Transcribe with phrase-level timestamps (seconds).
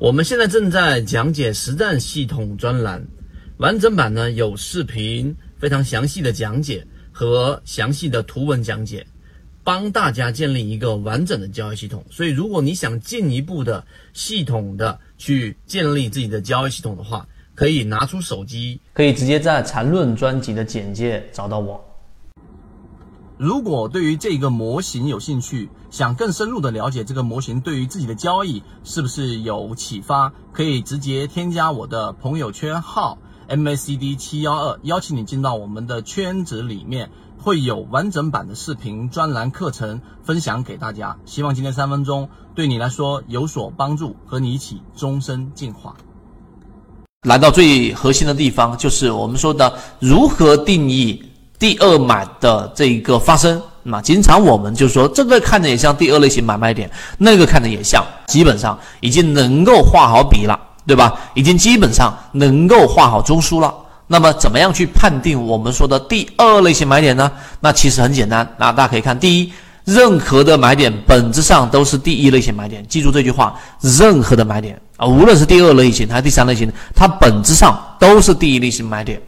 [0.00, 3.06] 我们现在正在讲解实战系统专栏，
[3.58, 9.06] 完整版呢有视频，非常详细的讲解和详细的图文讲解，
[9.62, 12.02] 帮大家建立一个完整的交易系统。
[12.10, 13.84] 所以，如果你想进一步的
[14.14, 21.78] 系统的去建立自己的交易系统的话，可以拿出手机，可以直接在缠论专辑的简介找到我。
[23.40, 33.16] 如果对于这个模型有兴趣，想更深入的了解这个模型对于自己的交易是不是有启发，可以直接添加我的朋友圈号
[33.48, 41.16] MACD 七幺二，邀请你进到我们的圈子里面，会有完整版的视频专栏课程分享给大家。
[41.24, 45.96] 希望今天三分钟对你来说有所帮助，和你一起终身进化。
[47.26, 51.24] 来到最核心的地方，就是我们说的如何定义。
[51.60, 61.12] 第二买的这一个发生，那经常我们就说这个看着也像第二类型买卖点，那个看着也像，基本上已经能够画好笔了，对吧？
[61.34, 63.74] 已经基本上能够画好中枢了。
[64.06, 67.30] 那么怎么样去判定我们说的第二类型买点呢？
[67.60, 69.52] 那其实很简单，那大家可以看，第一，
[69.84, 79.20] 任何的买点本质上都是第一类型买点，记住这句话，任何的买点啊，无论是第二类型还是第三类型，它本质上都是第一类型买点。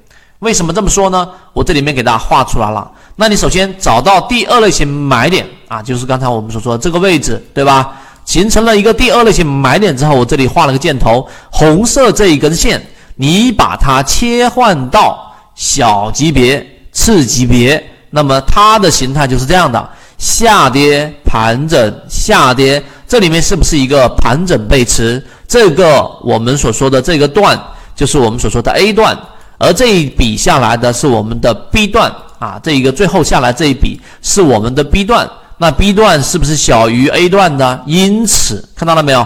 [0.43, 1.29] 为什么这么说呢？
[1.53, 2.91] 我这里面给大家画出来了。
[3.15, 7.93] 那你首先找到第二类型买点啊，就是刚才我们所说的这个位置，对吧？
[8.25, 22.83] 形成了一个第二类型买点之后，我这里画了个箭头，红色这一根线，你把它切换到小级别、次级别，那么它的形态就是这样的：下跌、盘整、下跌。
[23.07, 25.25] 这里面是不是一个盘整背驰？
[25.47, 27.57] 这个我们所说的这个段，
[27.95, 29.17] 就是我们所说的 A 段。
[29.63, 37.81] 而这一笔下来的是我们的 B 段啊，这一个最后下来这一笔是我们的 B 段，那 B 段是不是小于 A 段呢？
[37.87, 39.25] 因此看到了没有？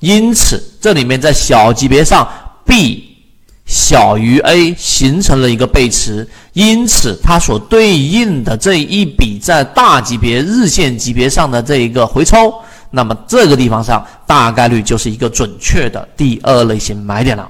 [0.00, 2.28] 因此这里面在小级别上
[2.66, 3.16] B
[3.64, 12.52] 小于 A 形成了一个背驰，因此它所对应的这一笔在大级别日线级别上的这一个回抽，
[12.90, 17.48] 那么这个地方上大概率就是一个准确的第二类型买点了。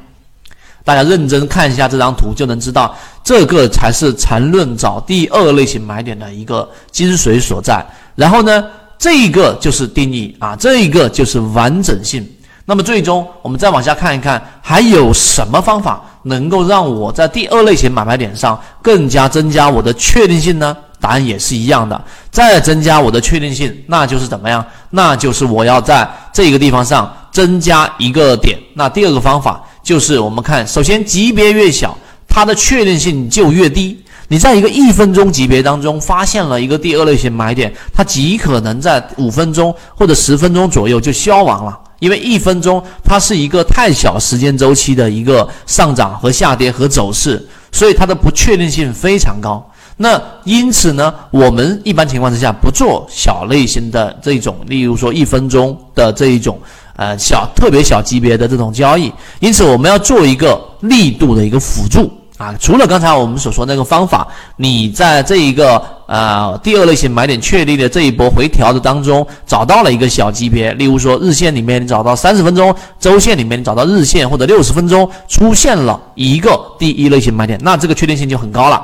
[0.88, 7.84] 大家认真看一下这张图，就能知道这个才是缠论找第二类型买点的一个精髓所在。
[8.14, 8.64] 然后呢，
[8.98, 12.26] 这一个就是定义啊，这一个就是完整性。
[12.64, 20.74] 那么最终我们再往下看一看，还有什么方法能够让我在第二类型买卖点上更加增加我的确定性呢？
[20.98, 24.64] 答案也是一样的，再增加我的确定性，那就是怎么样？
[24.88, 28.58] 那就是我要在这个地方上增加一个点。
[28.72, 29.62] 那第二个方法。
[29.88, 31.96] 就是我们看，首先级别越小，
[32.28, 33.98] 它的确定性就越低。
[34.28, 49.66] 你在一个一分钟级别当中发现了一个第二类型买点，它极可能在五分钟或者十分钟左右就消亡了，因为一分钟它是一个太小时间周期的一个上涨和下跌和走势，所以它的不确定性非常高。
[49.96, 56.60] 那因此呢，我们一般情况之下不做小类型的这种，例如说一分钟的这一种。
[56.98, 62.52] 呃，小特别小级别的这种交易，因此我们要做一个力度的一个辅助啊。
[62.58, 64.26] 除了刚才我们所说那个方法，
[64.56, 78.82] 你在这一个呃第二类型买点确立的这一波回调的当中，找到了一个小级别，例如说日线里面你找到三十分钟，周线里面你找到日线或者六十分钟出现了一个第一类型买点，那这个确定性就很高了，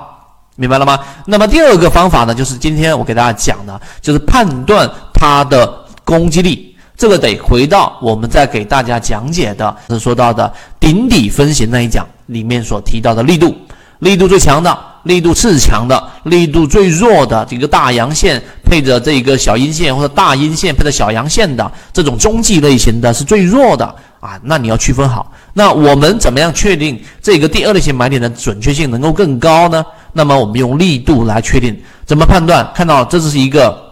[0.54, 0.96] 明白了吗？
[1.26, 5.68] 那么第二个方法呢，就是今天我给大家讲的，就是判断它的
[6.04, 6.73] 攻击力。
[6.96, 13.52] 这个得回到我们在给大家讲解的是说到的顶底分型那一讲里面所提到的力度，
[13.98, 23.84] 力度最强的，力度次强的，力度最弱的这个大阳线配着这个小阴线或者大阴线配着小阳线的这种中继类型的是最弱的
[24.20, 25.30] 啊，那你要区分好。
[25.52, 29.84] 那我们怎么样确定这个第二类型买点的准确性能够更高呢？
[30.12, 31.76] 那么我们用力度来确定，
[32.06, 32.70] 怎么判断？
[32.72, 33.83] 看到这是一个。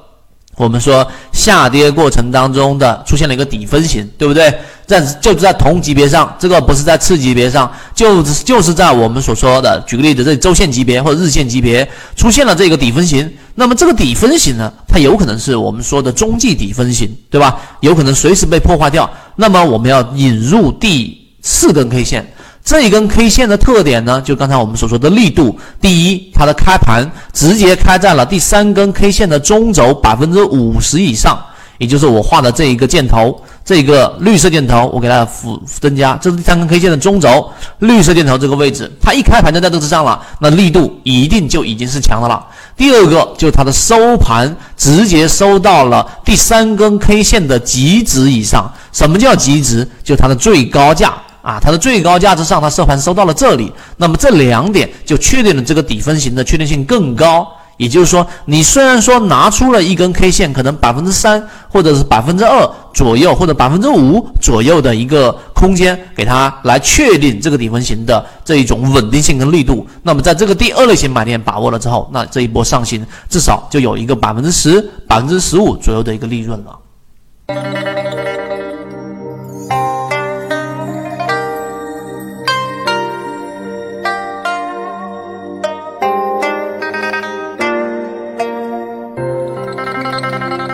[0.56, 4.52] 我们说下跌过程当中的出现了一个底分型，对不对？
[4.86, 13.32] 在就是在同级别上，这个不是在次级别上，就是就是在我们所说的，举个例子，这周线级别或者日线级别出现了这个底分型。
[13.54, 17.58] 那么这个底分型呢，它有可能是我们说的中继底分型，对吧？
[17.80, 19.08] 有可能随时被破坏掉。
[19.36, 22.30] 那么我们要引入第四根 K 线。
[22.64, 25.58] 这一根 K 线的特点呢，就刚才我们所说的力度。
[25.80, 31.38] 第一，它的开盘直接开在了第三根 K 线的中轴百分之五十以上，
[31.78, 37.50] 也就是我画的这一个箭头，这个绿色箭头，我给它辅增加，这是第三根 K 线的中轴，
[37.80, 42.46] 绿色箭头这个位置，它一开盘就在这之上了，那力度一定就已经是强的了。
[42.76, 48.72] 第二个就是它的收盘直接收到了第三根 K 线的极值以上。
[48.92, 49.88] 什么叫极值？
[50.04, 53.70] 就它的最高价啊，它的最高价值上，它收盘收到了这里。
[53.96, 57.46] 那么这两点就确定了这个底分型的确定性更高。
[57.78, 69.84] 也就是说，你虽然说拿出了一根 K 线，可能百分之三或者是百分之二左右，或者百分之五左右的一个空间，给它来确定这个底分型的这一种稳定性跟力度。
[70.02, 76.78] 那么在这个第二类型买点把握了之后，那这一波上行至少就有一个百分之十、百分之十五左右的一个利润了。